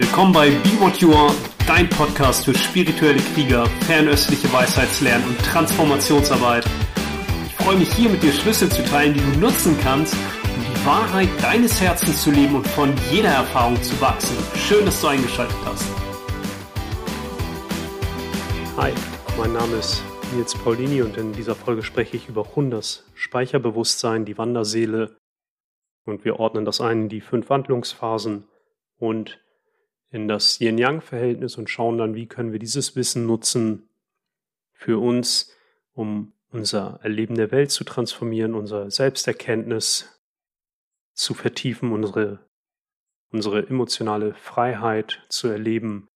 [0.00, 1.34] Willkommen bei Be What You Are,
[1.66, 6.64] dein Podcast für spirituelle Krieger, fernöstliche Weisheitslernen und Transformationsarbeit.
[7.44, 10.86] Ich freue mich hier mit dir Schlüssel zu teilen, die du nutzen kannst, um die
[10.86, 14.34] Wahrheit deines Herzens zu leben und von jeder Erfahrung zu wachsen.
[14.56, 15.84] Schön, dass du eingeschaltet hast.
[18.78, 18.92] Hi,
[19.36, 20.02] mein Name ist
[20.34, 25.18] Nils Paulini und in dieser Folge spreche ich über Hundas Speicherbewusstsein, die Wanderseele
[26.06, 28.48] und wir ordnen das ein in die fünf Wandlungsphasen
[28.98, 29.38] und
[30.10, 33.88] in das Yin-Yang-Verhältnis und schauen dann, wie können wir dieses Wissen nutzen
[34.72, 35.54] für uns,
[35.92, 40.20] um unser Erleben der Welt zu transformieren, unsere Selbsterkenntnis
[41.14, 42.44] zu vertiefen, unsere,
[43.30, 46.08] unsere emotionale Freiheit zu erleben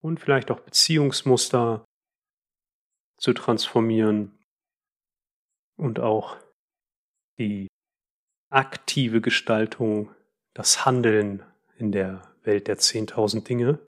[0.00, 1.84] und vielleicht auch Beziehungsmuster
[3.18, 4.38] zu transformieren
[5.76, 6.36] und auch
[7.38, 7.68] die
[8.50, 10.14] aktive Gestaltung,
[10.54, 11.42] das Handeln
[11.78, 13.86] in der Welt der 10.000 Dinge.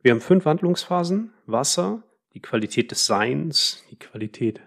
[0.00, 1.32] Wir haben fünf Wandlungsphasen.
[1.46, 4.60] Wasser, die Qualität des Seins, die Qualität,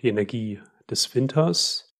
[0.00, 1.94] die Energie des Winters.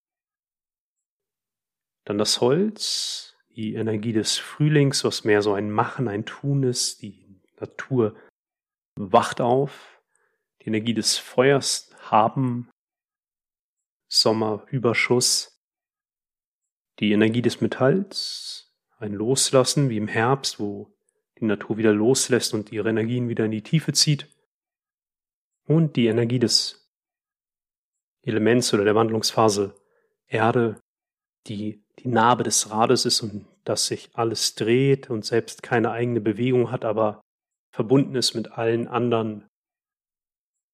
[2.04, 7.02] Dann das Holz, die Energie des Frühlings, was mehr so ein Machen, ein Tun ist.
[7.02, 8.16] Die Natur
[8.96, 10.00] wacht auf.
[10.62, 12.70] Die Energie des Feuers, Haben,
[14.08, 15.58] Sommerüberschuss.
[16.98, 18.67] Die Energie des Metalls,
[18.98, 20.92] ein Loslassen wie im Herbst, wo
[21.40, 24.28] die Natur wieder loslässt und ihre Energien wieder in die Tiefe zieht.
[25.66, 26.90] Und die Energie des
[28.22, 29.74] Elements oder der Wandlungsphase
[30.26, 30.80] Erde,
[31.46, 36.20] die die Narbe des Rades ist und dass sich alles dreht und selbst keine eigene
[36.20, 37.20] Bewegung hat, aber
[37.70, 39.46] verbunden ist mit allen anderen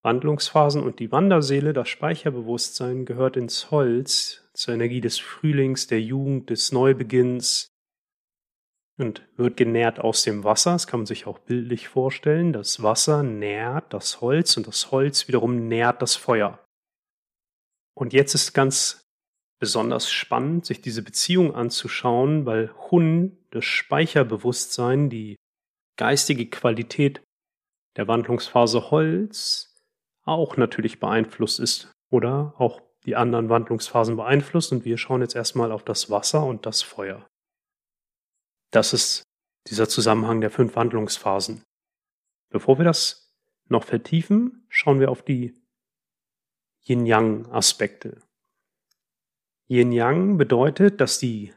[0.02, 6.50] Wandlungsphasen und die Wanderseele, das Speicherbewusstsein, gehört ins Holz, zur Energie des Frühlings, der Jugend,
[6.50, 7.73] des Neubeginns,
[8.96, 10.72] und wird genährt aus dem Wasser.
[10.72, 12.52] Das kann man sich auch bildlich vorstellen.
[12.52, 16.64] Das Wasser nährt das Holz und das Holz wiederum nährt das Feuer.
[17.94, 19.04] Und jetzt ist ganz
[19.60, 25.36] besonders spannend, sich diese Beziehung anzuschauen, weil Hun, das Speicherbewusstsein, die
[25.96, 27.22] geistige Qualität
[27.96, 29.72] der Wandlungsphase Holz
[30.24, 34.72] auch natürlich beeinflusst ist oder auch die anderen Wandlungsphasen beeinflusst.
[34.72, 37.26] Und wir schauen jetzt erstmal auf das Wasser und das Feuer.
[38.74, 39.22] Das ist
[39.68, 41.62] dieser Zusammenhang der fünf Wandlungsphasen.
[42.50, 43.32] Bevor wir das
[43.68, 45.54] noch vertiefen, schauen wir auf die
[46.82, 48.20] Yin-Yang-Aspekte.
[49.68, 51.52] Yin-Yang bedeutet, dass die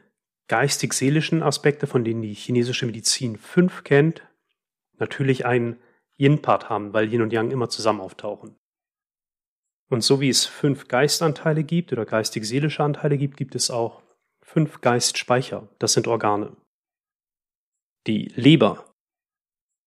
[0.46, 4.22] geistig-seelischen Aspekte, von denen die chinesische Medizin fünf kennt,
[4.98, 5.80] natürlich einen
[6.20, 8.54] Yin-Part haben, weil Yin und Yang immer zusammen auftauchen.
[9.90, 14.04] Und so wie es fünf Geistanteile gibt oder geistig-seelische Anteile gibt, gibt es auch
[14.40, 15.68] fünf Geistspeicher.
[15.80, 16.56] Das sind Organe.
[18.06, 18.94] Die Leber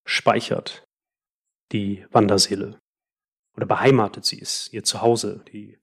[0.05, 0.83] speichert
[1.72, 2.79] die Wanderseele
[3.55, 5.44] oder beheimatet sie, ist ihr Zuhause.
[5.51, 5.77] Die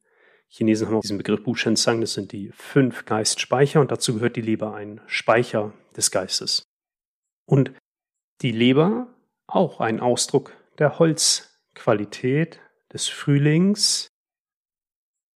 [0.49, 4.15] Chinesen haben auch diesen Begriff Bu Shen Sang, das sind die fünf Geistspeicher und dazu
[4.15, 6.63] gehört die Leber ein Speicher des Geistes.
[7.47, 7.73] Und
[8.43, 9.15] die Leber
[9.47, 12.61] auch ein Ausdruck der Holzqualität
[12.93, 14.09] des Frühlings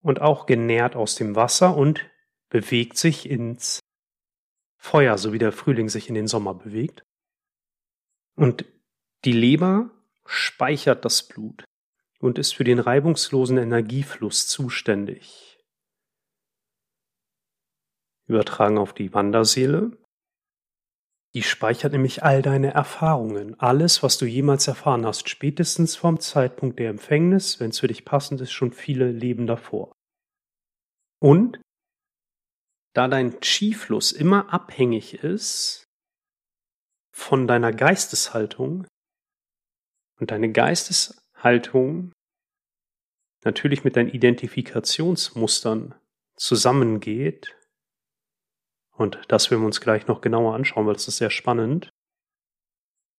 [0.02, 2.08] und auch genährt aus dem Wasser und
[2.48, 3.80] bewegt sich ins
[4.82, 7.04] Feuer, so wie der Frühling sich in den Sommer bewegt.
[8.34, 8.64] Und
[9.24, 9.90] die Leber
[10.26, 11.64] speichert das Blut
[12.18, 15.56] und ist für den reibungslosen Energiefluss zuständig.
[18.26, 19.96] Übertragen auf die Wanderseele.
[21.34, 26.80] Die speichert nämlich all deine Erfahrungen, alles, was du jemals erfahren hast, spätestens vom Zeitpunkt
[26.80, 29.92] der Empfängnis, wenn es für dich passend ist, schon viele Leben davor.
[31.20, 31.60] Und
[32.94, 35.84] da dein Chi-Fluss immer abhängig ist
[37.14, 38.86] von deiner Geisteshaltung
[40.18, 42.12] und deine Geisteshaltung
[43.44, 45.94] natürlich mit deinen Identifikationsmustern
[46.36, 47.56] zusammengeht,
[48.94, 51.90] und das werden wir uns gleich noch genauer anschauen, weil das ist sehr spannend,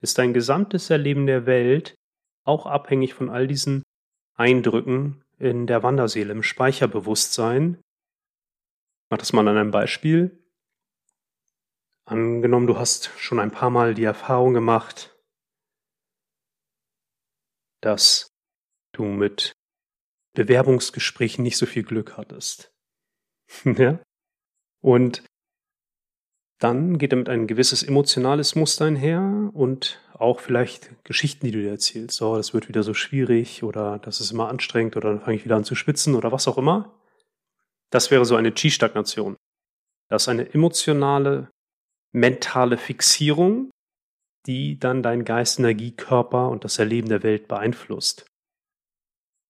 [0.01, 1.95] ist dein gesamtes Erleben der Welt
[2.45, 3.83] auch abhängig von all diesen
[4.35, 7.81] Eindrücken in der Wanderseele, im Speicherbewusstsein,
[9.13, 10.43] mache das mal an einem Beispiel.
[12.05, 15.15] Angenommen, du hast schon ein paar Mal die Erfahrung gemacht,
[17.81, 18.31] dass
[18.91, 19.53] du mit
[20.35, 22.73] Bewerbungsgesprächen nicht so viel Glück hattest.
[23.65, 23.99] ja?
[24.81, 25.23] Und
[26.59, 31.69] dann geht damit ein gewisses emotionales Muster einher und auch vielleicht Geschichten, die du dir
[31.69, 32.17] erzählst.
[32.17, 35.45] So, das wird wieder so schwierig oder das ist immer anstrengend oder dann fange ich
[35.45, 36.91] wieder an zu schwitzen oder was auch immer.
[37.93, 39.35] Das wäre so eine Chi-Stagnation.
[40.09, 41.49] Das ist eine emotionale,
[42.11, 43.71] mentale Fixierung
[44.45, 48.25] die dann deinen Geist, Energie, Körper und das Erleben der Welt beeinflusst.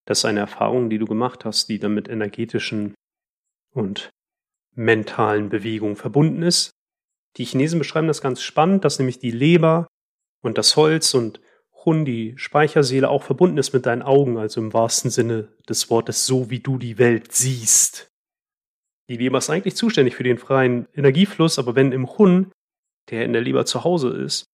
[0.06, 2.94] Das ist eine Erfahrung, die du gemacht hast, die dann mit energetischen
[3.74, 4.10] und
[4.76, 6.72] mentalen Bewegungen verbunden ist.
[7.38, 9.88] Die Chinesen beschreiben das ganz spannend, dass nämlich die Leber
[10.42, 11.42] und das Holz und
[11.86, 16.26] Hun, die Speicherseele, auch verbunden ist mit deinen Augen, also im wahrsten Sinne des Wortes,
[16.26, 18.13] so wie du die Welt siehst.
[19.10, 22.52] Die Leber ist eigentlich zuständig für den freien Energiefluss, aber wenn im Hun,
[23.10, 24.46] der in der Leber zu Hause ist,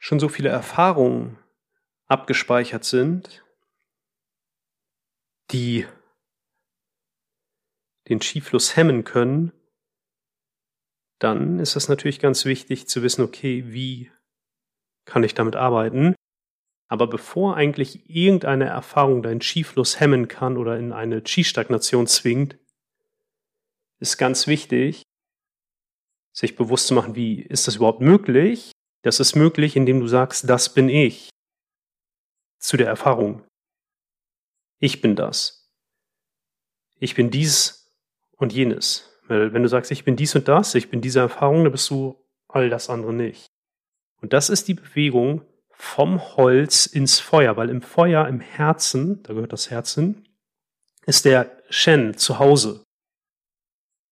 [0.00, 1.38] schon so viele Erfahrungen
[2.08, 3.44] abgespeichert sind,
[5.52, 5.86] die
[8.08, 9.52] den Skifluss hemmen können,
[11.20, 14.10] dann ist es natürlich ganz wichtig zu wissen, okay, wie
[15.04, 16.16] kann ich damit arbeiten?
[16.88, 22.58] Aber bevor eigentlich irgendeine Erfahrung deinen Skifluss hemmen kann oder in eine Skistagnation zwingt,
[24.02, 25.02] ist ganz wichtig,
[26.34, 28.72] sich bewusst zu machen, wie ist das überhaupt möglich?
[29.02, 31.30] Das ist möglich, indem du sagst, das bin ich.
[32.58, 33.44] Zu der Erfahrung.
[34.78, 35.68] Ich bin das.
[36.98, 37.90] Ich bin dies
[38.36, 39.08] und jenes.
[39.28, 42.20] Wenn du sagst, ich bin dies und das, ich bin diese Erfahrung, dann bist du
[42.48, 43.46] all das andere nicht.
[44.20, 49.32] Und das ist die Bewegung vom Holz ins Feuer, weil im Feuer, im Herzen, da
[49.32, 50.28] gehört das Herz hin,
[51.06, 52.84] ist der Shen zu Hause.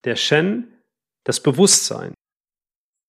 [0.04, 0.80] Der Shen,
[1.24, 2.14] das Bewusstsein.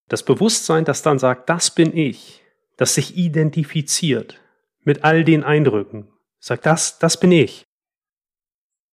[0.10, 2.44] Das Bewusstsein, das dann sagt, das bin ich,
[2.78, 4.42] das sich identifiziert
[4.84, 6.12] mit all den Eindrücken,
[6.44, 7.64] Sagt das, das bin ich.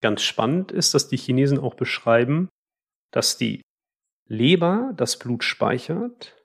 [0.01, 2.47] Ganz spannend ist, dass die Chinesen auch beschreiben,
[3.11, 3.61] dass die
[4.27, 6.37] Leber das Blut speichert,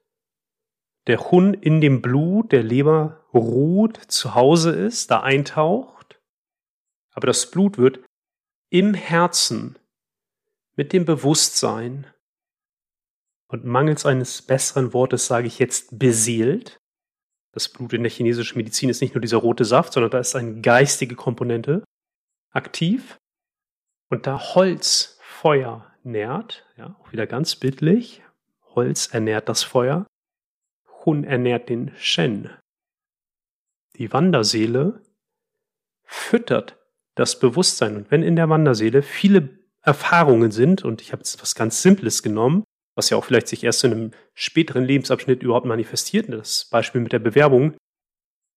[1.07, 6.19] der Hun in dem Blut der Leber ruht, zu Hause ist, da eintaucht,
[7.13, 8.01] aber das Blut wird
[8.71, 9.79] im Herzen
[10.77, 12.07] mit dem Bewusstsein
[13.49, 16.79] und mangels eines besseren Wortes sage ich jetzt beseelt,
[17.53, 20.35] das Blut in der chinesischen Medizin ist nicht nur dieser rote Saft, sondern da ist
[20.35, 21.85] eine geistige Komponente
[22.51, 23.17] aktiv.
[24.11, 28.23] Und da Holz Feuer nährt, ja, auch wieder ganz bildlich,
[28.75, 30.07] Holz ernährt das Feuer,
[31.05, 32.51] Hun ernährt den Shen.
[33.97, 35.03] Die Wanderseele
[36.03, 36.77] füttert
[37.15, 37.97] das Bewusstsein.
[37.97, 42.23] Und wenn in der Wanderseele viele Erfahrungen sind, und ich habe jetzt was ganz Simples
[42.23, 42.65] genommen,
[42.97, 47.13] was ja auch vielleicht sich erst in einem späteren Lebensabschnitt überhaupt manifestiert, das Beispiel mit
[47.13, 47.77] der Bewerbung,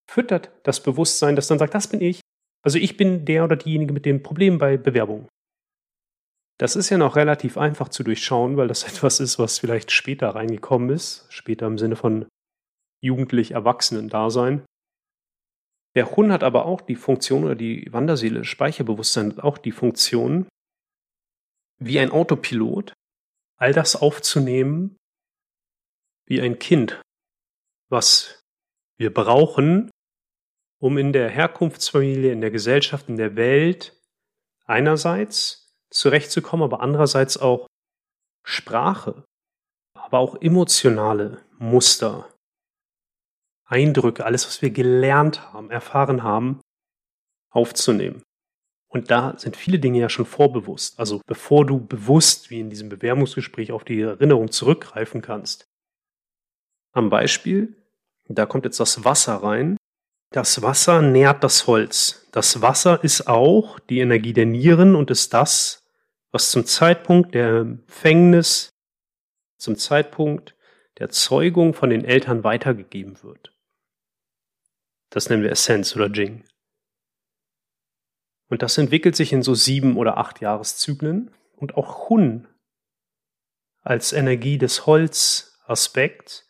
[0.09, 2.21] füttert das Bewusstsein, das dann sagt, das bin ich.
[2.63, 5.27] Also ich bin der oder diejenige mit dem Problem bei Bewerbung.
[6.59, 10.29] Das ist ja noch relativ einfach zu durchschauen, weil das etwas ist, was vielleicht später
[10.29, 12.25] reingekommen ist, später im Sinne von
[13.03, 14.63] jugendlich Erwachsenen-Dasein.
[15.95, 20.47] Der Hun hat aber auch die Funktion, oder die Wanderseele, Speicherbewusstsein hat auch die Funktion,
[21.79, 22.93] wie ein Autopilot
[23.57, 24.97] all das aufzunehmen
[26.25, 27.01] wie ein Kind,
[27.89, 28.43] was
[28.97, 29.89] wir brauchen,
[30.79, 33.97] um in der Herkunftsfamilie, in der Gesellschaft, in der Welt
[34.65, 37.67] einerseits zurechtzukommen, aber andererseits auch
[38.45, 39.23] Sprache,
[39.93, 42.31] aber auch emotionale Muster,
[43.65, 46.61] Eindrücke, alles, was wir gelernt haben, erfahren haben,
[47.51, 48.23] aufzunehmen.
[48.89, 50.99] Und da sind viele Dinge ja schon vorbewusst.
[50.99, 55.67] Also bevor du bewusst, wie in diesem Bewerbungsgespräch, auf die Erinnerung zurückgreifen kannst.
[56.93, 57.75] Am Beispiel,
[58.27, 59.77] da kommt jetzt das Wasser rein.
[60.31, 62.27] Das Wasser nährt das Holz.
[62.31, 65.83] Das Wasser ist auch die Energie der Nieren und ist das,
[66.31, 68.69] was zum Zeitpunkt der Empfängnis,
[69.57, 70.55] zum Zeitpunkt
[70.99, 73.53] der Zeugung von den Eltern weitergegeben wird.
[75.09, 76.43] Das nennen wir Essenz oder Jing.
[78.49, 81.31] Und das entwickelt sich in so sieben oder acht Jahreszyklen.
[81.55, 82.47] Und auch Hun
[83.81, 86.49] als Energie des Holzaspekts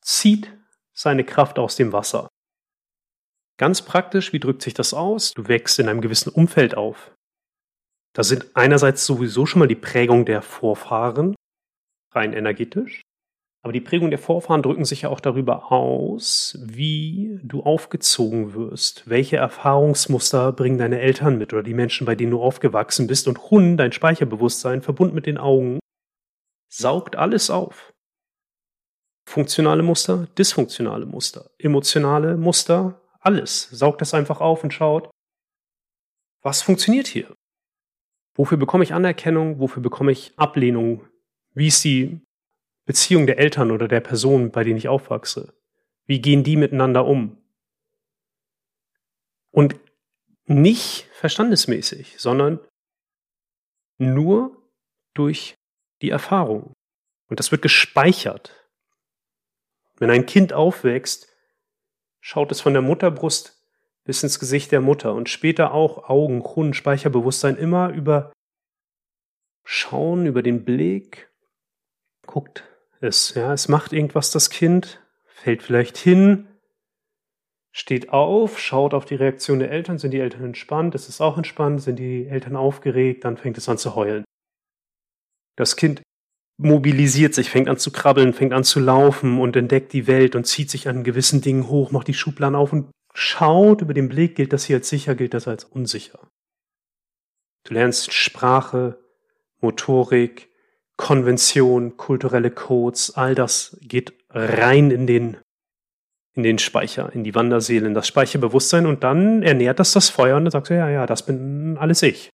[0.00, 0.52] zieht
[0.92, 2.28] seine Kraft aus dem Wasser.
[3.58, 5.32] Ganz praktisch, wie drückt sich das aus?
[5.32, 7.12] Du wächst in einem gewissen Umfeld auf.
[8.12, 11.34] Da sind einerseits sowieso schon mal die Prägung der Vorfahren,
[12.12, 13.02] rein energetisch.
[13.66, 19.10] Aber die Prägung der Vorfahren drücken sich ja auch darüber aus, wie du aufgezogen wirst.
[19.10, 23.26] Welche Erfahrungsmuster bringen deine Eltern mit oder die Menschen, bei denen du aufgewachsen bist.
[23.26, 25.80] Und Hun, dein Speicherbewusstsein, verbunden mit den Augen,
[26.72, 27.92] saugt alles auf.
[29.28, 33.68] Funktionale Muster, dysfunktionale Muster, emotionale Muster, alles.
[33.70, 35.10] Saugt das einfach auf und schaut,
[36.40, 37.34] was funktioniert hier?
[38.36, 39.58] Wofür bekomme ich Anerkennung?
[39.58, 41.08] Wofür bekomme ich Ablehnung?
[41.52, 42.20] Wie ist die
[42.86, 45.52] Beziehung der Eltern oder der Person, bei denen ich aufwachse?
[46.06, 47.36] Wie gehen die miteinander um?
[49.50, 49.74] Und
[50.44, 52.60] nicht verstandesmäßig, sondern
[53.98, 54.56] nur
[55.14, 55.56] durch
[56.00, 56.72] die Erfahrung.
[57.28, 58.52] Und das wird gespeichert.
[59.96, 61.28] Wenn ein Kind aufwächst,
[62.20, 63.66] schaut es von der Mutterbrust
[64.04, 68.32] bis ins Gesicht der Mutter und später auch Augen, Chun, Speicherbewusstsein immer über
[69.64, 71.28] Schauen, über den Blick,
[72.24, 72.64] guckt
[73.00, 76.48] es, ja, es macht irgendwas das Kind, fällt vielleicht hin,
[77.72, 81.36] steht auf, schaut auf die Reaktion der Eltern, sind die Eltern entspannt, ist es auch
[81.36, 84.24] entspannt, sind die Eltern aufgeregt, dann fängt es an zu heulen.
[85.56, 86.02] Das Kind
[86.58, 90.46] mobilisiert sich, fängt an zu krabbeln, fängt an zu laufen und entdeckt die Welt und
[90.46, 94.36] zieht sich an gewissen Dingen hoch, macht die Schubladen auf und schaut über den Blick,
[94.36, 96.26] gilt das hier als sicher, gilt das als unsicher.
[97.64, 98.98] Du lernst Sprache,
[99.60, 100.48] Motorik,
[100.96, 105.36] Konvention, kulturelle Codes, all das geht rein in den,
[106.34, 110.36] in den Speicher, in die Wanderseele, in das Speicherbewusstsein und dann ernährt das das Feuer
[110.36, 112.30] und dann sagst du, ja, ja, das bin alles ich.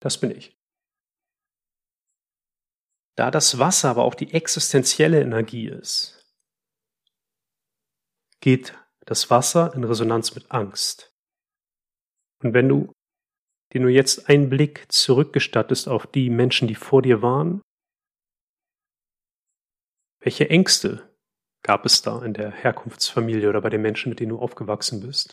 [0.00, 0.56] Das bin ich.
[3.16, 6.22] Da das Wasser aber auch die existenzielle Energie ist,
[8.40, 8.74] geht
[9.06, 11.12] das Wasser in Resonanz mit Angst.
[12.42, 12.92] Und wenn du
[13.76, 17.60] dir nur jetzt einen Blick zurückgestattest auf die Menschen, die vor dir waren,
[20.20, 21.14] welche Ängste
[21.62, 25.32] gab es da in der Herkunftsfamilie oder bei den Menschen, mit denen du aufgewachsen bist?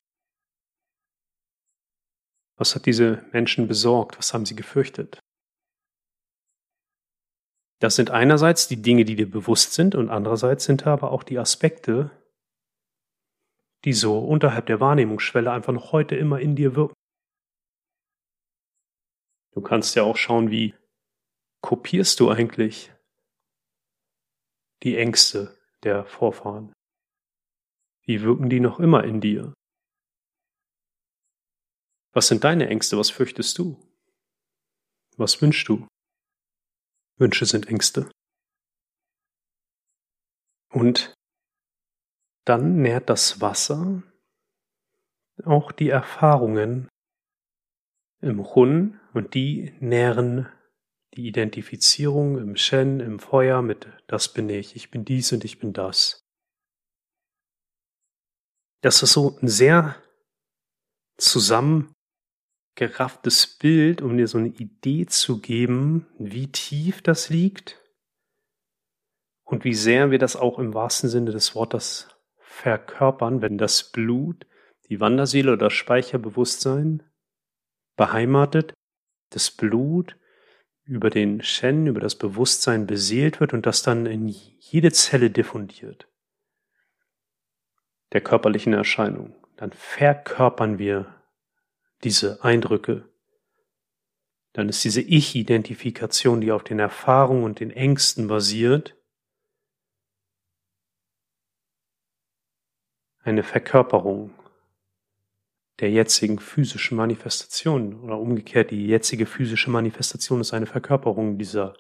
[2.58, 4.18] Was hat diese Menschen besorgt?
[4.18, 5.20] Was haben sie gefürchtet?
[7.80, 11.40] Das sind einerseits die Dinge, die dir bewusst sind und andererseits sind aber auch die
[11.40, 12.12] Aspekte,
[13.86, 16.94] die so unterhalb der Wahrnehmungsschwelle einfach noch heute immer in dir wirken.
[19.54, 20.74] Du kannst ja auch schauen, wie
[21.62, 22.92] kopierst du eigentlich
[24.82, 26.74] die Ängste der Vorfahren?
[28.06, 29.54] Wie wirken die noch immer in dir?
[32.12, 32.98] Was sind deine Ängste?
[32.98, 33.80] Was fürchtest du?
[35.18, 35.88] Was wünschst du?
[37.18, 38.12] Wünsche sind Ängste.
[40.70, 41.14] Und
[42.46, 44.04] dann nährt das Wasser
[45.46, 46.90] auch die Erfahrungen
[48.24, 50.48] im Hun und die nähren
[51.16, 55.60] die Identifizierung im Shen, im Feuer mit das bin ich, ich bin dies und ich
[55.60, 56.26] bin das.
[58.82, 59.96] Das ist so ein sehr
[61.18, 61.94] zusammen
[62.76, 67.80] gerafftes Bild, um dir so eine Idee zu geben, wie tief das liegt
[69.44, 74.48] und wie sehr wir das auch im wahrsten Sinne des Wortes verkörpern, wenn das Blut,
[74.90, 77.04] die Wanderseele oder Speicherbewusstsein
[77.96, 78.74] beheimatet,
[79.30, 80.18] das Blut
[80.86, 86.08] über den Shen, über das Bewusstsein beseelt wird und das dann in jede Zelle diffundiert.
[88.12, 89.36] Der körperlichen Erscheinung.
[89.56, 91.22] Dann verkörpern wir
[92.04, 93.10] diese Eindrücke,
[94.54, 98.96] dann ist diese Ich-Identifikation, die auf den Erfahrungen und den Ängsten basiert,
[103.24, 104.32] eine Verkörperung
[105.80, 111.76] der jetzigen physischen Manifestation oder umgekehrt die jetzige physische Manifestation ist eine Verkörperung dieser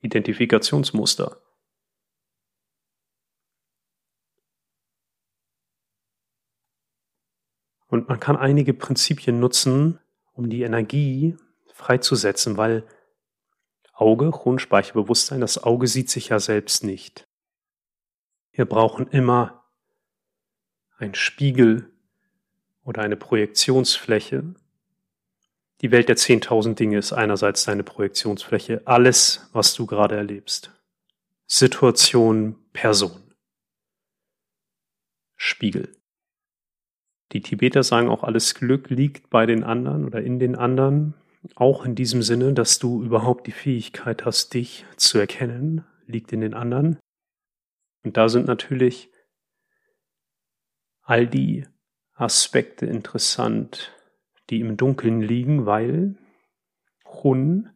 [0.00, 1.40] Identifikationsmuster.
[7.86, 10.00] Und man kann einige Prinzipien nutzen,
[10.32, 11.36] um die Energie
[11.72, 12.84] freizusetzen, weil
[13.92, 17.28] Auge, Speicherbewusstsein, das Auge sieht sich ja selbst nicht.
[18.50, 19.64] Wir brauchen immer
[20.96, 21.93] ein Spiegel
[22.84, 24.54] oder eine Projektionsfläche.
[25.80, 30.70] Die Welt der 10.000 Dinge ist einerseits deine Projektionsfläche, alles, was du gerade erlebst.
[31.46, 33.22] Situation, Person.
[35.36, 35.92] Spiegel.
[37.32, 41.14] Die Tibeter sagen auch, alles Glück liegt bei den anderen oder in den anderen.
[41.56, 46.40] Auch in diesem Sinne, dass du überhaupt die Fähigkeit hast, dich zu erkennen, liegt in
[46.40, 46.98] den anderen.
[48.04, 49.10] Und da sind natürlich
[51.02, 51.66] all die
[52.14, 53.92] Aspekte interessant,
[54.50, 56.16] die im Dunkeln liegen, weil
[57.06, 57.70] Hun,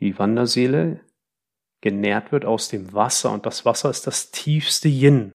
[0.00, 1.00] die Wanderseele,
[1.80, 5.32] genährt wird aus dem Wasser und das Wasser ist das tiefste Yin.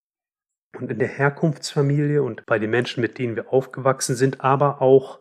[0.77, 5.19] Und in der Herkunftsfamilie und bei den Menschen, mit denen wir aufgewachsen sind, aber auch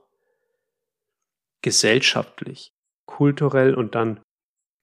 [1.60, 2.72] gesellschaftlich,
[3.06, 4.20] kulturell und dann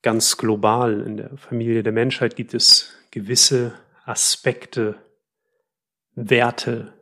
[0.02, 3.74] ganz global in der Familie der Menschheit gibt es gewisse
[4.06, 4.96] Aspekte,
[6.16, 6.99] Werte,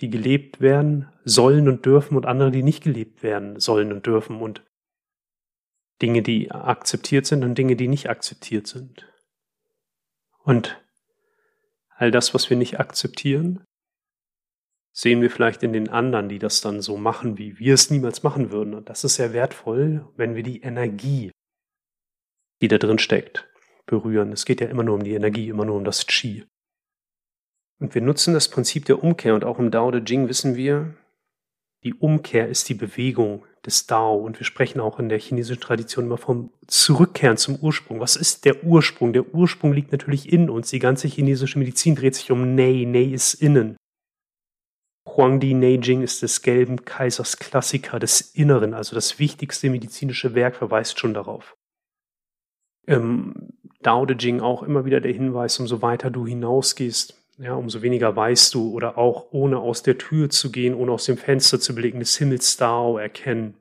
[0.00, 4.40] die gelebt werden sollen und dürfen und andere, die nicht gelebt werden sollen und dürfen
[4.40, 4.64] und
[6.02, 9.06] Dinge, die akzeptiert sind und Dinge, die nicht akzeptiert sind.
[10.42, 10.82] Und
[11.88, 13.64] all das, was wir nicht akzeptieren,
[14.92, 18.22] sehen wir vielleicht in den anderen, die das dann so machen, wie wir es niemals
[18.22, 18.74] machen würden.
[18.74, 21.30] Und das ist sehr wertvoll, wenn wir die Energie,
[22.60, 23.48] die da drin steckt,
[23.86, 24.32] berühren.
[24.32, 26.44] Es geht ja immer nur um die Energie, immer nur um das Chi.
[27.80, 30.94] Und wir nutzen das Prinzip der Umkehr und auch im Dao De Jing wissen wir,
[31.82, 36.06] die Umkehr ist die Bewegung des Dao und wir sprechen auch in der chinesischen Tradition
[36.06, 38.00] immer vom Zurückkehren zum Ursprung.
[38.00, 39.12] Was ist der Ursprung?
[39.12, 40.70] Der Ursprung liegt natürlich in uns.
[40.70, 42.84] Die ganze chinesische Medizin dreht sich um Nei.
[42.86, 43.76] Nei ist innen.
[45.06, 50.98] Huangdi Neijing ist des gelben Kaisers Klassiker des Inneren, also das wichtigste medizinische Werk verweist
[50.98, 51.56] schon darauf.
[52.86, 57.82] Im Dao De Jing auch immer wieder der Hinweis, umso weiter du hinausgehst, ja, umso
[57.82, 61.60] weniger weißt du oder auch ohne aus der Tür zu gehen, ohne aus dem Fenster
[61.60, 63.56] zu blicken, des Himmels Dao erkennen.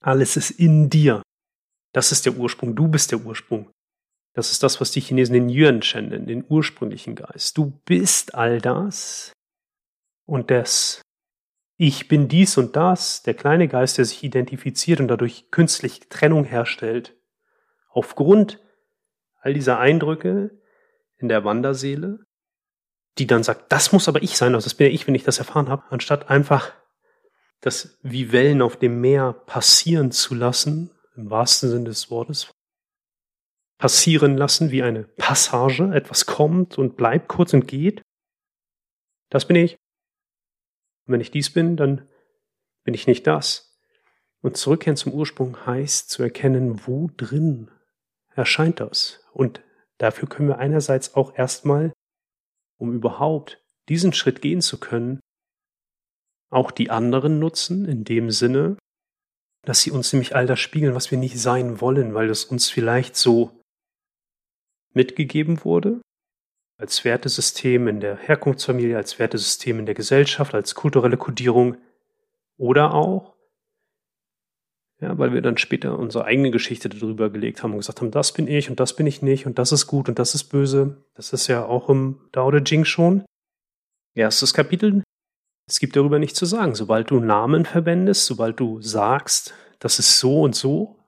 [0.00, 1.22] Alles ist in dir.
[1.92, 2.76] Das ist der Ursprung.
[2.76, 3.70] Du bist der Ursprung.
[4.34, 7.56] Das ist das, was die Chinesen den Yuan Shen nennen, den ursprünglichen Geist.
[7.56, 9.32] Du bist all das
[10.26, 11.00] und das
[11.76, 16.44] Ich bin dies und das, der kleine Geist, der sich identifiziert und dadurch künstlich Trennung
[16.44, 17.16] herstellt,
[17.88, 18.60] aufgrund
[19.40, 20.50] all dieser Eindrücke
[21.16, 22.20] in der Wanderseele,
[23.18, 25.24] die dann sagt, das muss aber ich sein, also das bin ja ich, wenn ich
[25.24, 26.72] das erfahren habe, anstatt einfach
[27.60, 32.50] das wie Wellen auf dem Meer passieren zu lassen, im wahrsten Sinne des Wortes,
[33.78, 38.02] passieren lassen wie eine Passage, etwas kommt und bleibt kurz und geht.
[39.30, 39.76] Das bin ich.
[41.06, 42.08] Und wenn ich dies bin, dann
[42.84, 43.78] bin ich nicht das.
[44.40, 47.70] Und zurückkehren zum Ursprung heißt zu erkennen, wo drin
[48.34, 49.24] erscheint das.
[49.32, 49.62] Und
[49.98, 51.92] dafür können wir einerseits auch erstmal,
[52.84, 55.20] um überhaupt diesen Schritt gehen zu können,
[56.50, 58.76] auch die anderen nutzen, in dem Sinne,
[59.62, 62.68] dass sie uns nämlich all das spiegeln, was wir nicht sein wollen, weil es uns
[62.68, 63.50] vielleicht so
[64.92, 66.00] mitgegeben wurde,
[66.78, 71.76] als Wertesystem in der Herkunftsfamilie, als Wertesystem in der Gesellschaft, als kulturelle Kodierung
[72.56, 73.33] oder auch,
[75.04, 78.32] ja, weil wir dann später unsere eigene Geschichte darüber gelegt haben und gesagt haben, das
[78.32, 81.04] bin ich und das bin ich nicht und das ist gut und das ist böse.
[81.14, 83.22] Das ist ja auch im Dao De Jing schon.
[84.14, 85.02] Erstes Kapitel.
[85.68, 86.74] Es gibt darüber nichts zu sagen.
[86.74, 90.98] Sobald du Namen verwendest, sobald du sagst, das ist so und so,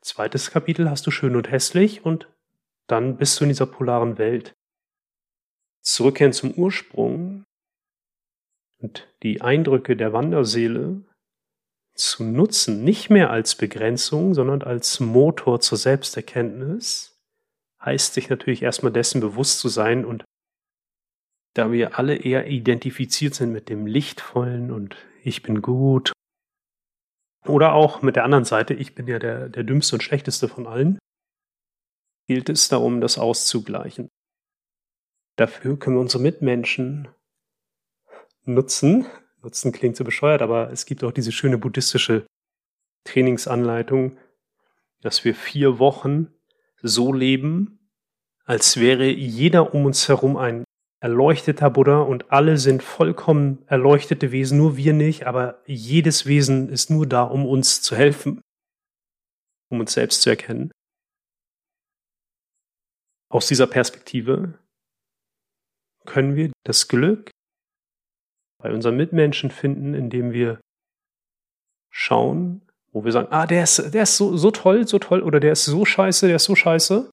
[0.00, 2.28] zweites Kapitel hast du schön und hässlich und
[2.86, 4.54] dann bist du in dieser polaren Welt
[5.82, 7.42] zurückkehren zum Ursprung
[8.78, 11.02] und die Eindrücke der Wanderseele
[11.94, 17.18] zu nutzen, nicht mehr als Begrenzung, sondern als Motor zur Selbsterkenntnis,
[17.84, 20.24] heißt sich natürlich erstmal dessen bewusst zu sein und
[21.54, 26.12] da wir alle eher identifiziert sind mit dem Lichtvollen und ich bin gut
[27.46, 30.66] oder auch mit der anderen Seite, ich bin ja der, der dümmste und schlechteste von
[30.66, 30.98] allen,
[32.26, 34.08] gilt es darum, das auszugleichen.
[35.36, 37.08] Dafür können wir unsere Mitmenschen
[38.44, 39.06] nutzen.
[39.42, 42.26] Nutzen klingt so bescheuert, aber es gibt auch diese schöne buddhistische
[43.04, 44.18] Trainingsanleitung,
[45.00, 46.28] dass wir vier Wochen
[46.82, 47.90] so leben,
[48.44, 50.64] als wäre jeder um uns herum ein
[51.02, 56.90] erleuchteter Buddha und alle sind vollkommen erleuchtete Wesen, nur wir nicht, aber jedes Wesen ist
[56.90, 58.42] nur da, um uns zu helfen,
[59.70, 60.70] um uns selbst zu erkennen.
[63.30, 64.58] Aus dieser Perspektive
[66.04, 67.30] können wir das Glück
[68.60, 70.60] bei unseren Mitmenschen finden, indem wir
[71.90, 75.40] schauen, wo wir sagen, ah, der ist, der ist so, so toll, so toll, oder
[75.40, 77.10] der ist so scheiße, der ist so scheiße.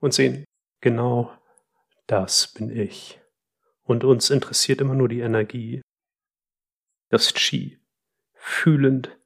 [0.00, 0.44] Und sehen,
[0.80, 1.32] genau
[2.06, 3.20] das bin ich.
[3.84, 5.82] Und uns interessiert immer nur die Energie,
[7.10, 7.78] das Qi,
[8.34, 9.16] fühlend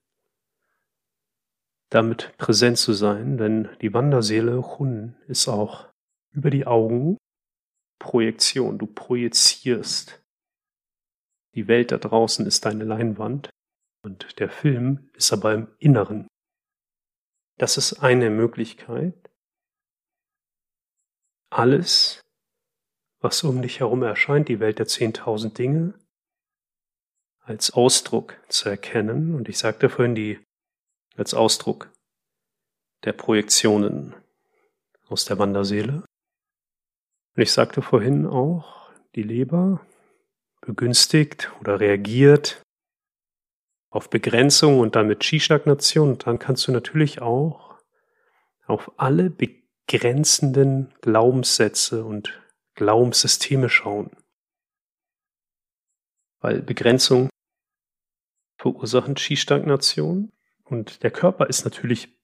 [1.91, 5.89] damit präsent zu sein, denn die Wanderseele Hun ist auch
[6.33, 7.17] über die Augen
[8.01, 8.79] Projektion.
[8.79, 10.24] Du projizierst.
[11.55, 13.51] Die Welt da draußen ist deine Leinwand
[14.03, 16.27] und der Film ist aber im Inneren.
[17.59, 19.31] Das ist eine Möglichkeit.
[21.51, 22.21] Alles,
[23.21, 25.95] was um dich herum erscheint, die Welt der zehntausend Dinge,
[27.41, 29.35] als Ausdruck zu erkennen.
[29.35, 30.45] Und ich sagte vorhin, die
[31.17, 31.93] als Ausdruck
[33.05, 34.15] der Projektionen
[35.07, 36.05] aus der Wanderseele.
[37.37, 39.87] Und ich sagte vorhin auch, die Leber
[40.65, 42.63] begünstigt oder reagiert
[43.91, 46.11] auf Begrenzung und damit Qi-Stagnation.
[46.11, 47.79] Und dann kannst du natürlich auch
[48.67, 52.41] auf alle begrenzenden Glaubenssätze und
[52.75, 54.11] Glaubenssysteme schauen.
[56.41, 57.29] Weil Begrenzung
[58.59, 60.33] verursachen Qi-Stagnation
[60.65, 62.19] und der Körper ist natürlich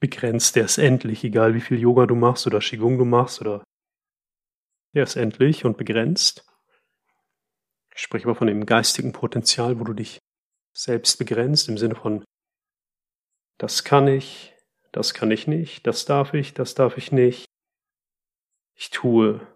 [0.00, 3.62] begrenzt, der ist endlich, egal wie viel Yoga du machst oder Qigong du machst oder
[4.94, 6.49] der ist endlich und begrenzt.
[7.94, 10.18] Ich spreche aber von dem geistigen Potenzial, wo du dich
[10.72, 12.24] selbst begrenzt, im Sinne von,
[13.58, 14.54] das kann ich,
[14.92, 17.46] das kann ich nicht, das darf ich, das darf ich nicht.
[18.74, 19.46] Ich tue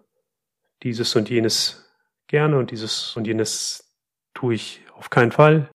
[0.83, 1.91] dieses und jenes
[2.27, 3.95] gerne und dieses und jenes
[4.35, 5.71] tue ich auf keinen Fall.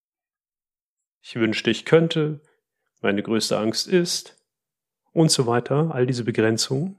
[1.22, 2.41] Ich wünschte, ich könnte.
[3.02, 4.38] Meine größte Angst ist.
[5.12, 5.91] Und so weiter.
[5.93, 6.98] All diese Begrenzungen.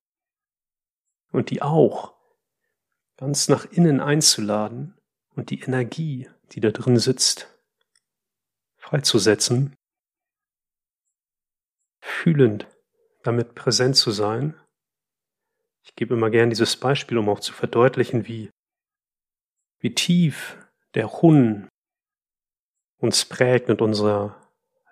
[1.33, 2.15] Und die auch
[3.17, 5.00] ganz nach innen einzuladen
[5.41, 7.51] und die Energie, die da drin sitzt,
[8.77, 9.75] freizusetzen,
[12.03, 12.69] fühlend
[13.23, 14.55] damit präsent zu sein.
[15.83, 18.51] Ich gebe immer gern dieses Beispiel, um auch zu verdeutlichen, wie,
[19.79, 20.59] wie tief
[20.93, 21.71] der Hun
[22.99, 24.47] uns prägt und unser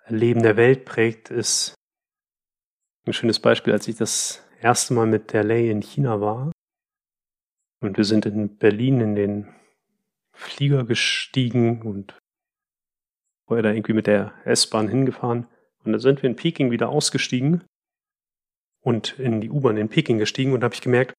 [0.05, 1.75] Erleben der Welt prägt, ist
[3.05, 6.51] ein schönes Beispiel, als ich das erste Mal mit der Lei in China war.
[7.81, 9.58] Und wir sind in Berlin in den
[10.39, 12.17] Flieger gestiegen und
[13.45, 15.47] vorher da irgendwie mit der S-Bahn hingefahren.
[15.83, 17.65] Und dann sind wir in Peking wieder ausgestiegen
[18.81, 21.13] und in die U-Bahn in Peking gestiegen und habe ich gemerkt,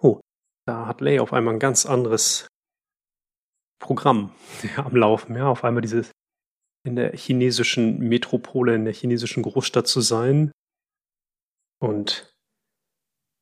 [0.00, 0.20] oh,
[0.66, 2.48] da hat Lei auf einmal ein ganz anderes
[3.78, 4.34] Programm
[4.76, 5.36] am Laufen.
[5.36, 6.10] Ja, auf einmal dieses
[6.84, 10.50] in der chinesischen Metropole, in der chinesischen Großstadt zu sein
[11.78, 12.34] und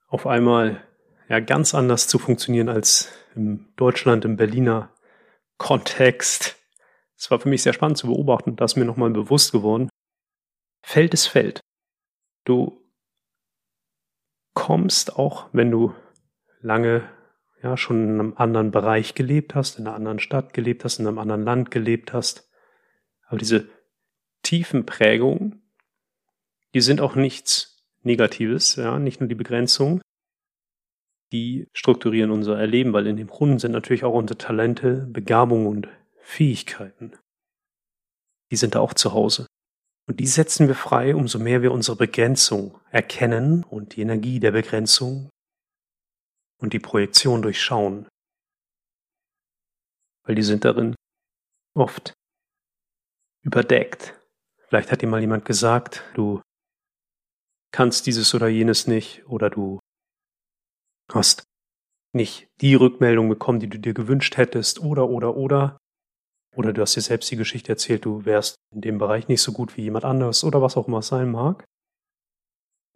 [0.09, 0.85] auf einmal
[1.31, 4.93] ja ganz anders zu funktionieren als im Deutschland, im Berliner
[5.59, 6.57] Kontext.
[7.17, 9.89] Es war für mich sehr spannend zu beobachten, da ist mir nochmal bewusst geworden.
[10.83, 11.61] Feld ist Feld.
[12.45, 12.83] Du
[14.55, 15.95] kommst auch, wenn du
[16.61, 17.09] lange
[17.63, 21.07] ja schon in einem anderen Bereich gelebt hast, in einer anderen Stadt gelebt hast, in
[21.07, 22.51] einem anderen Land gelebt hast.
[23.27, 23.69] Aber diese
[24.43, 25.63] tiefen Prägungen,
[26.75, 30.01] die sind auch nichts Negatives, ja, nicht nur die Begrenzung,
[31.33, 35.89] die strukturieren unser Erleben, weil in dem Hunden sind natürlich auch unsere Talente, Begabungen und
[36.21, 37.13] Fähigkeiten.
[38.51, 39.47] Die sind da auch zu Hause.
[40.09, 44.51] Und die setzen wir frei, umso mehr wir unsere Begrenzung erkennen und die Energie der
[44.51, 45.31] Begrenzung
[46.59, 48.09] und die Projektion durchschauen.
[50.25, 50.97] Weil die sind darin
[51.77, 52.13] oft
[53.43, 54.21] überdeckt.
[54.69, 56.43] Vielleicht hat dir mal jemand gesagt, du
[57.73, 59.79] kannst dieses oder jenes nicht oder du
[61.15, 61.45] hast
[62.13, 65.79] nicht die Rückmeldung bekommen, die du dir gewünscht hättest oder oder oder
[66.57, 69.53] oder du hast dir selbst die Geschichte erzählt, du wärst in dem Bereich nicht so
[69.53, 71.65] gut wie jemand anderes oder was auch immer es sein mag.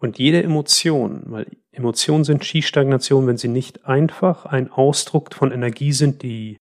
[0.01, 5.93] Und jede Emotion, weil Emotionen sind Skistagnation, wenn sie nicht einfach ein Ausdruck von Energie
[5.93, 6.57] sind, die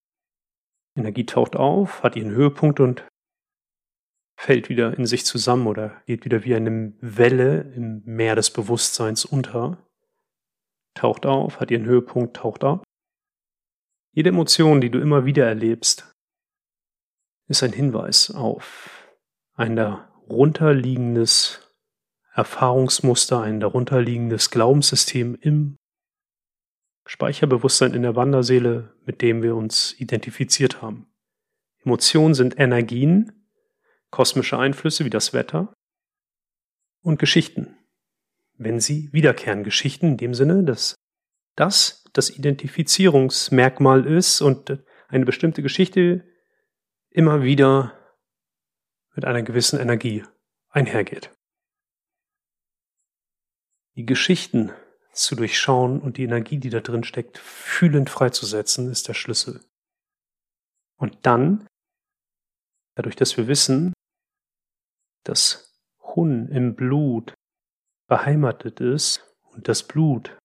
[0.95, 3.07] Energie taucht auf, hat ihren Höhepunkt und
[4.39, 9.25] fällt wieder in sich zusammen oder geht wieder wie eine Welle im Meer des Bewusstseins
[9.25, 9.77] unter,
[10.93, 12.83] taucht auf, hat ihren Höhepunkt, taucht ab.
[14.13, 16.13] Jede Emotion, die du immer wieder erlebst,
[17.47, 19.07] ist ein Hinweis auf
[19.55, 21.63] ein darunterliegendes
[22.33, 25.77] Erfahrungsmuster, ein darunterliegendes Glaubenssystem im
[27.05, 31.07] Speicherbewusstsein in der Wanderseele, mit dem wir uns identifiziert haben.
[31.83, 33.45] Emotionen sind Energien,
[34.09, 35.73] kosmische Einflüsse wie das Wetter
[37.01, 37.77] und Geschichten.
[38.63, 40.95] Wenn sie wiederkehren, Geschichten in dem Sinne, dass
[41.55, 46.23] das das Identifizierungsmerkmal ist und eine bestimmte Geschichte
[47.09, 47.97] immer wieder
[49.15, 50.23] mit einer gewissen Energie
[50.69, 51.31] einhergeht.
[53.95, 54.71] Die Geschichten
[55.11, 59.63] zu durchschauen und die Energie, die da drin steckt, fühlend freizusetzen, ist der Schlüssel.
[60.97, 61.67] Und dann,
[62.95, 63.93] dadurch, dass wir wissen,
[65.23, 65.71] dass
[66.15, 67.33] Hun im Blut
[68.13, 70.37] beheimatet ist und das Blut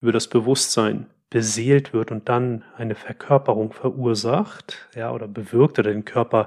[0.00, 6.04] über das Bewusstsein beseelt wird und dann eine Verkörperung verursacht, ja, oder bewirkt oder den
[6.04, 6.46] Körper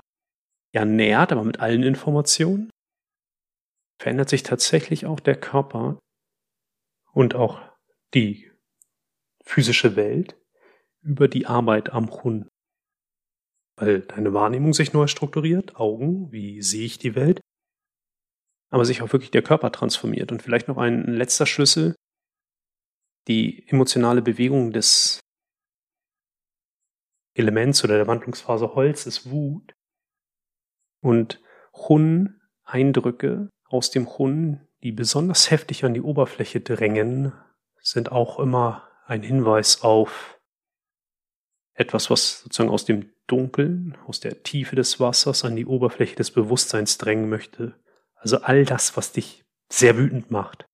[0.74, 2.70] ja nährt, aber mit allen Informationen,
[4.02, 6.00] verändert sich tatsächlich auch der Körper
[7.12, 7.60] und auch
[8.14, 8.50] die
[9.44, 10.38] physische Welt
[11.02, 12.48] über die Arbeit am Hund.
[13.76, 17.42] Weil deine Wahrnehmung sich neu strukturiert, Augen, wie sehe ich die Welt,
[18.70, 20.32] aber sich auch wirklich der Körper transformiert.
[20.32, 21.96] Und vielleicht noch ein letzter Schlüssel,
[23.28, 25.20] die emotionale Bewegung des
[27.36, 29.74] Elements oder der Wandlungsphase Holz ist Wut
[31.02, 31.42] und
[31.74, 37.34] Hun Eindrücke aus dem Hun, die besonders heftig an die Oberfläche drängen,
[37.82, 40.40] sind auch immer ein Hinweis auf
[41.74, 46.32] etwas, was sozusagen aus dem Dunkeln, aus der Tiefe des Wassers an die Oberfläche des
[46.32, 47.76] Bewusstseins drängen möchte.
[48.20, 50.70] Also all das, was dich sehr wütend macht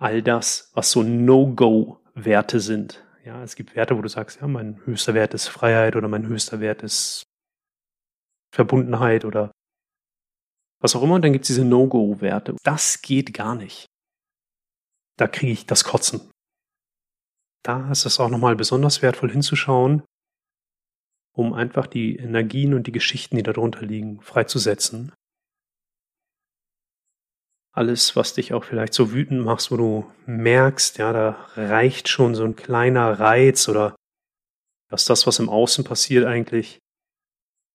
[0.00, 3.06] all das, was so No-Go-Werte sind.
[3.24, 6.26] Ja, es gibt Werte, wo du sagst, ja, mein höchster Wert ist Freiheit oder mein
[6.26, 7.22] höchster Wert ist
[8.52, 9.52] Verbundenheit oder
[10.80, 11.16] was auch immer.
[11.16, 12.56] Und dann gibt es diese No-Go-Werte.
[12.64, 13.86] Das geht gar nicht.
[15.18, 16.30] Da kriege ich das Kotzen.
[17.62, 20.02] da ist es auch nochmal besonders wertvoll hinzuschauen,
[21.36, 25.12] um einfach die Energien und die Geschichten, die darunter liegen, freizusetzen.
[27.72, 32.34] Alles, was dich auch vielleicht so wütend macht, wo du merkst, ja, da reicht schon
[32.34, 33.94] so ein kleiner Reiz oder
[34.88, 36.80] dass das, was im Außen passiert, eigentlich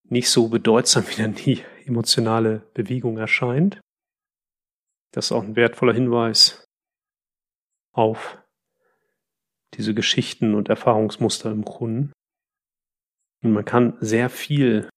[0.04, 3.80] nicht so bedeutsam wie dann die emotionale Bewegung erscheint.
[5.14, 6.66] Das ist auch ein wertvoller Hinweis
[7.94, 8.38] auf
[9.76, 12.12] diese Geschichten und Erfahrungsmuster im Kunden.
[13.42, 14.90] Und man kann sehr viel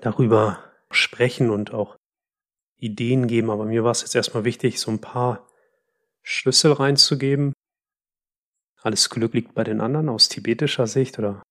[0.00, 1.96] darüber sprechen und auch
[2.82, 5.48] Ideen geben, aber mir war es jetzt erstmal wichtig, so ein paar
[6.22, 7.52] Schlüssel reinzugeben.
[8.82, 11.42] Alles Glück liegt bei den anderen aus tibetischer Sicht oder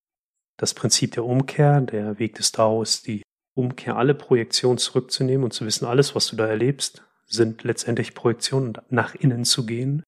[0.57, 3.23] das Prinzip der Umkehr, der Weg des Tao ist die
[3.55, 8.75] Umkehr, alle Projektionen zurückzunehmen und zu wissen, alles, was du da erlebst, sind letztendlich Projektionen
[8.75, 10.03] und nach innen zu gehen.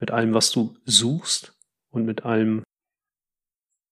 [0.00, 1.58] Mit allem, was du suchst
[1.90, 2.62] und mit allem,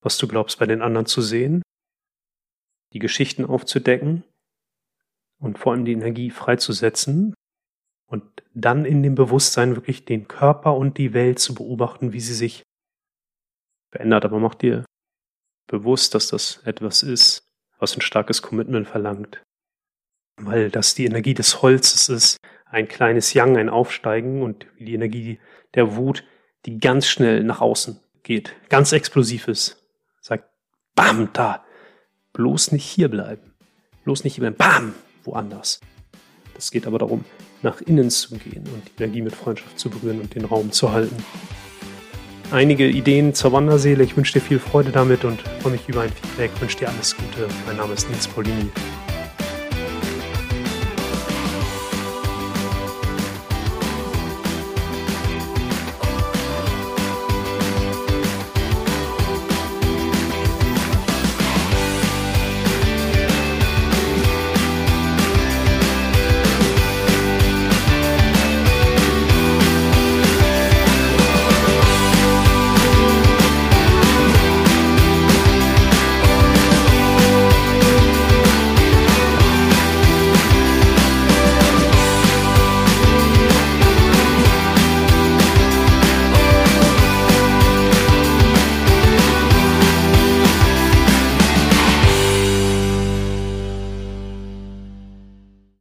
[0.01, 1.61] was du glaubst, bei den anderen zu sehen.
[2.93, 4.23] Die Geschichten aufzudecken
[5.39, 7.33] und vor allem die Energie freizusetzen
[8.07, 8.23] und
[8.53, 12.63] dann in dem Bewusstsein wirklich den Körper und die Welt zu beobachten, wie sie sich
[13.91, 14.25] verändert.
[14.25, 14.85] Aber mach dir
[15.67, 17.47] bewusst, dass das etwas ist,
[17.79, 19.43] was ein starkes Commitment verlangt.
[20.37, 25.39] Weil das die Energie des Holzes ist, ein kleines Yang, ein Aufsteigen und die Energie
[25.73, 26.23] der Wut,
[26.65, 29.83] die ganz schnell nach außen geht, ganz explosiv ist.
[30.21, 30.49] Sagt,
[30.95, 31.65] bam, da,
[32.33, 33.53] bloß nicht hier bleiben.
[34.03, 34.95] Bloß nicht hier bleiben, bam,
[35.27, 35.79] woanders.
[36.57, 37.23] Es geht aber darum,
[37.61, 40.91] nach innen zu gehen und die Energie mit Freundschaft zu berühren und den Raum zu
[40.91, 41.17] halten
[42.51, 44.03] einige Ideen zur Wanderseele.
[44.03, 46.51] Ich wünsche dir viel Freude damit und freue mich über ein Feedback.
[46.55, 47.47] Ich wünsche dir alles Gute.
[47.65, 48.69] Mein Name ist Nils Paulini.